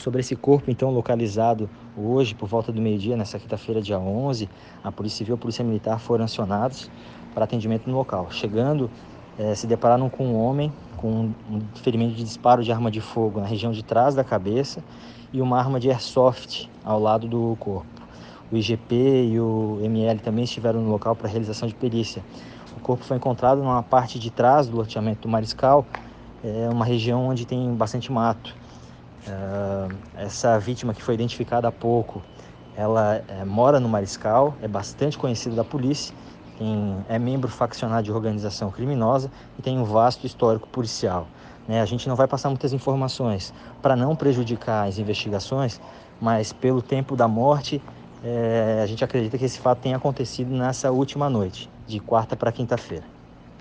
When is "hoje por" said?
1.94-2.48